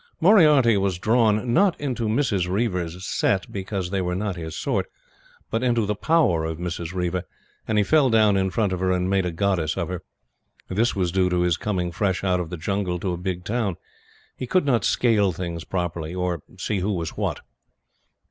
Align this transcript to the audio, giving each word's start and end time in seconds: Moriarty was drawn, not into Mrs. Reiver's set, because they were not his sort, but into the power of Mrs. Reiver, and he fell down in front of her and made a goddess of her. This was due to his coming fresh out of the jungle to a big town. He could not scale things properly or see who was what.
Moriarty 0.19 0.77
was 0.77 0.97
drawn, 0.97 1.53
not 1.53 1.79
into 1.79 2.07
Mrs. 2.07 2.49
Reiver's 2.49 3.05
set, 3.05 3.51
because 3.51 3.91
they 3.91 4.01
were 4.01 4.15
not 4.15 4.35
his 4.35 4.57
sort, 4.57 4.87
but 5.51 5.61
into 5.61 5.85
the 5.85 5.93
power 5.93 6.43
of 6.43 6.57
Mrs. 6.57 6.91
Reiver, 6.91 7.21
and 7.67 7.77
he 7.77 7.83
fell 7.83 8.09
down 8.09 8.35
in 8.35 8.49
front 8.49 8.73
of 8.73 8.79
her 8.79 8.91
and 8.91 9.11
made 9.11 9.27
a 9.27 9.31
goddess 9.31 9.77
of 9.77 9.89
her. 9.89 10.01
This 10.67 10.95
was 10.95 11.11
due 11.11 11.29
to 11.29 11.41
his 11.41 11.55
coming 11.55 11.91
fresh 11.91 12.23
out 12.23 12.39
of 12.39 12.49
the 12.49 12.57
jungle 12.57 12.97
to 12.97 13.13
a 13.13 13.17
big 13.17 13.43
town. 13.45 13.75
He 14.35 14.47
could 14.47 14.65
not 14.65 14.83
scale 14.83 15.33
things 15.33 15.63
properly 15.63 16.15
or 16.15 16.41
see 16.57 16.79
who 16.79 16.93
was 16.93 17.15
what. 17.15 17.41